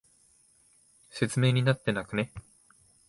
[1.11, 2.31] 説明になってなくね？